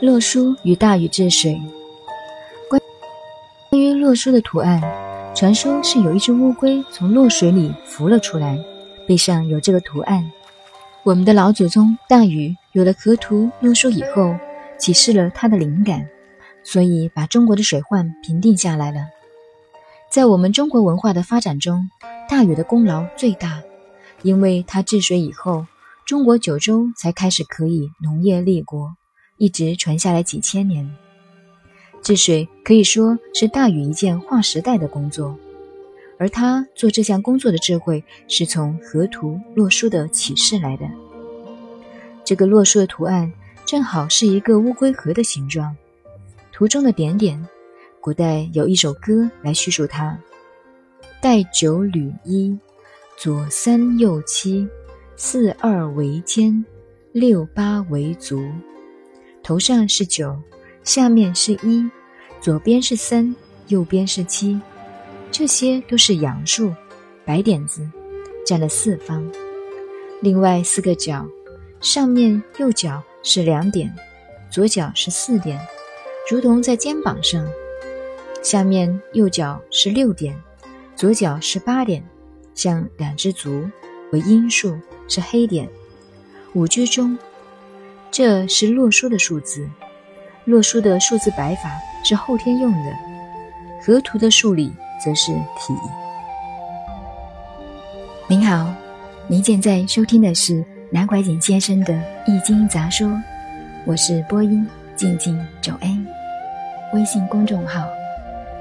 [0.00, 1.60] 洛书与大禹治水。
[2.68, 2.80] 关
[3.70, 4.80] 关于洛书的图案，
[5.36, 8.58] 传说是有一只乌龟从洛水里浮了出来，
[9.06, 10.32] 背上有这个图案。
[11.04, 14.34] 我们的老祖宗大禹有了河图洛书以后，
[14.78, 16.08] 启示了他的灵感，
[16.64, 19.06] 所以把中国的水患平定下来了。
[20.10, 21.88] 在我们中国文化的发展中，
[22.28, 23.62] 大禹的功劳最大，
[24.22, 25.66] 因为他治水以后
[26.04, 28.96] 中国九州才开始可以农业立国。
[29.38, 30.88] 一直传下来几千年，
[32.00, 35.36] 治水可以说是大禹一件划时代的工作，
[36.16, 40.88] 而他做这项工作的智慧是从河图洛书的启示来的。
[42.24, 43.32] 这个洛书的图案
[43.66, 45.76] 正好是一个乌龟壳的形状，
[46.52, 47.44] 图中的点点，
[48.00, 50.16] 古代有一首歌来叙述它：
[51.20, 52.56] 带九履一，
[53.16, 54.68] 左三右七，
[55.24, 56.64] 四二为肩，
[57.12, 58.44] 六八为足。
[59.40, 60.36] 头上是九，
[60.82, 61.88] 下面是一，
[62.40, 63.32] 左边是三，
[63.68, 64.60] 右边是七，
[65.30, 66.74] 这些都是阳数，
[67.24, 67.88] 白点子，
[68.44, 69.24] 占了四方。
[70.20, 71.24] 另外四个角，
[71.80, 73.94] 上面右脚是两点，
[74.50, 75.56] 左脚是四点，
[76.28, 77.46] 如同在肩膀上；
[78.42, 80.36] 下面右脚是六点，
[80.96, 82.04] 左脚是八点，
[82.56, 83.70] 像两只足，
[84.12, 85.68] 为阴数，是黑点。
[86.54, 87.18] 五居中。
[88.10, 89.66] 这是洛书的数字，
[90.44, 91.70] 洛书的数字摆法
[92.04, 92.92] 是后天用的，
[93.82, 94.70] 河图的数理
[95.02, 95.72] 则是体。
[98.28, 98.70] 您好，
[99.28, 101.94] 您现在收听的是南怀瑾先生的
[102.26, 103.08] 《易经杂说》，
[103.86, 105.98] 我是播音静静九 A，
[106.92, 107.86] 微信公众号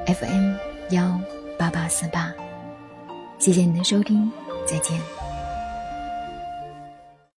[0.06, 0.56] FM
[0.92, 1.20] 幺
[1.58, 2.34] 八八四八，
[3.38, 4.32] 谢谢您的收听，
[4.66, 5.21] 再见。